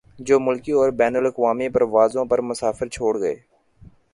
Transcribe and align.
جو 0.19 0.39
ملکی 0.39 0.71
اور 0.71 0.89
بین 0.99 1.15
الاقوامی 1.15 1.67
پروازوں 1.69 2.25
پر 2.25 2.41
مسافر 2.41 2.87
چھوڑ 2.87 3.19
گئے 3.21 3.35